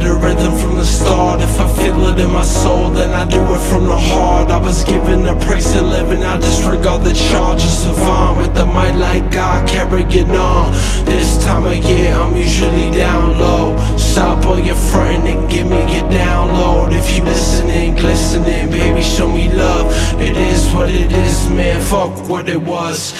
the 0.00 0.14
rhythm 0.14 0.56
from 0.56 0.76
the 0.76 0.84
start. 0.84 1.40
If 1.40 1.60
I 1.60 1.68
feel 1.76 2.08
it 2.08 2.18
in 2.18 2.30
my 2.30 2.44
soul, 2.44 2.90
then 2.90 3.10
I 3.10 3.24
do 3.28 3.40
it 3.40 3.62
from 3.70 3.84
the 3.84 3.96
heart. 3.96 4.50
I 4.50 4.58
was 4.58 4.84
given 4.84 5.22
the 5.22 5.34
price 5.46 5.74
of 5.74 5.86
living, 5.86 6.22
I 6.22 6.38
disregard 6.38 7.02
the 7.02 7.14
charges 7.14 7.86
of 7.86 7.98
on 7.98 8.38
With 8.38 8.54
the 8.54 8.66
might 8.66 8.94
like 8.94 9.30
God 9.30 9.68
carrying 9.68 10.30
on. 10.30 10.72
This 11.04 11.42
time 11.44 11.64
of 11.66 11.76
year, 11.76 12.12
I'm 12.14 12.36
usually 12.36 12.90
down 12.90 13.38
low. 13.38 13.76
Stop 13.96 14.46
on 14.46 14.64
your 14.64 14.76
friend 14.76 15.26
and 15.26 15.50
give 15.50 15.66
me 15.66 15.80
your 15.94 16.08
download. 16.10 16.92
If 16.92 17.16
you 17.16 17.24
listening, 17.24 17.94
glistening, 17.96 18.70
baby, 18.70 19.02
show 19.02 19.28
me 19.28 19.52
love. 19.52 19.86
It 20.20 20.36
is 20.36 20.72
what 20.74 20.88
it 20.90 21.10
is, 21.12 21.48
man, 21.50 21.80
fuck 21.82 22.28
what 22.28 22.48
it 22.48 22.60
was. 22.60 23.12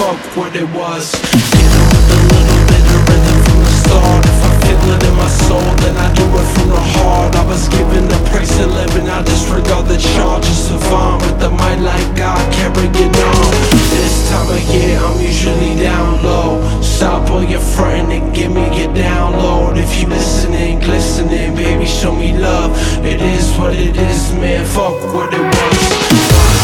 Fuck 0.00 0.20
what 0.36 0.56
it 0.56 0.68
was. 0.72 1.12
With 1.12 1.76
a 1.76 2.20
little 2.32 2.62
bit 2.72 2.84
of 2.94 3.00
rhythm 3.08 3.38
from 3.44 3.60
the 3.68 3.74
start. 3.84 4.24
If 4.32 4.40
I 4.48 4.54
in 5.08 5.14
my 5.24 5.30
soul, 5.44 5.68
then 5.84 5.94
I 6.06 6.08
do 6.16 6.24
it 6.40 6.48
from 6.54 6.68
the 6.72 6.84
heart. 6.94 7.36
I 7.36 7.44
was 7.44 7.68
the 8.08 8.20
price 8.30 8.54
of 8.64 8.72
living, 8.72 9.08
I 9.10 9.20
disregard 9.22 9.84
the 9.92 9.98
charges. 9.98 10.70
With 10.72 10.88
the 11.44 11.50
like. 11.84 12.10
This 13.92 14.30
time 14.30 14.48
of 14.56 14.62
year, 14.72 14.96
I'm 15.04 15.20
usually 15.20 15.74
down 15.76 16.22
low. 16.24 16.80
Stop 16.80 17.28
your 17.50 17.64
and 18.10 18.34
give 18.34 18.52
me 18.52 18.64
your 18.78 18.92
download. 18.94 19.76
If 19.76 19.90
you 20.00 20.06
listening, 20.08 20.80
glistening, 20.80 21.54
baby, 21.54 21.84
show 21.84 22.14
me 22.14 22.32
love. 22.38 22.72
It 23.04 23.20
is 23.20 23.46
what 23.58 23.74
it 23.74 23.96
is, 23.96 24.32
man. 24.40 24.64
Fuck 24.64 24.96
what 25.14 25.28
it 25.34 25.44
was. 25.56 26.59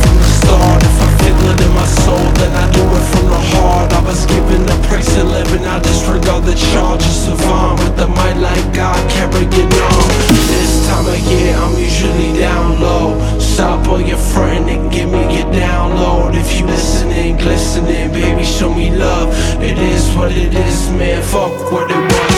from 0.04 0.18
the 0.20 0.30
start. 0.44 0.84
If 0.84 0.98
I 1.00 1.10
in 1.64 1.74
my 1.74 1.88
soul, 2.04 2.28
then 2.36 2.52
I 2.52 2.68
do 2.72 2.84
it 2.84 3.06
from 3.16 3.26
the 3.32 3.42
heart. 3.56 3.94
I 3.94 4.02
was 4.04 4.26
given 4.26 4.66
the 4.66 4.76
I 5.66 5.80
disregard 5.80 6.44
the. 6.44 7.80
With 7.80 7.96
might 8.10 8.36
like 8.38 8.66
God 8.74 9.00
carrying 9.10 9.72
on. 9.72 10.08
This 10.52 10.88
time 10.88 11.08
of 11.08 11.20
year, 11.32 11.56
I'm 11.56 11.78
usually 11.80 12.38
down 12.38 12.82
low. 12.82 13.40
Stop 13.40 13.88
your 14.06 14.18
and 14.68 14.92
give 14.92 15.10
me 15.10 15.22
your 15.38 15.48
download. 15.54 16.36
If 16.36 16.60
you 16.60 16.66
listening, 16.66 17.38
glistening, 17.38 18.12
baby, 18.12 18.44
show 18.44 18.74
me 18.74 18.92
love. 18.92 19.30
It 19.64 19.78
is 19.78 20.14
what 20.16 20.32
it 20.32 20.54
is, 20.54 20.90
man. 20.92 21.24
Fuck 21.24 21.72
what 21.72 21.90
it 21.90 22.04
was. 22.12 22.31